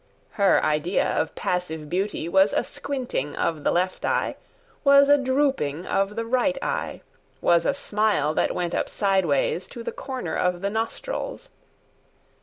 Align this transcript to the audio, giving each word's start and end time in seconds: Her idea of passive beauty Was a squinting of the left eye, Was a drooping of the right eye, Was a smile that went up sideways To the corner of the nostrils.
Her 0.31 0.65
idea 0.65 1.07
of 1.07 1.35
passive 1.35 1.87
beauty 1.87 2.27
Was 2.27 2.53
a 2.53 2.63
squinting 2.63 3.35
of 3.35 3.63
the 3.63 3.69
left 3.71 4.03
eye, 4.03 4.35
Was 4.83 5.09
a 5.09 5.17
drooping 5.19 5.85
of 5.85 6.15
the 6.15 6.25
right 6.25 6.57
eye, 6.59 7.01
Was 7.39 7.67
a 7.67 7.75
smile 7.75 8.33
that 8.33 8.55
went 8.55 8.73
up 8.73 8.89
sideways 8.89 9.67
To 9.69 9.83
the 9.83 9.91
corner 9.91 10.35
of 10.35 10.61
the 10.61 10.71
nostrils. 10.71 11.51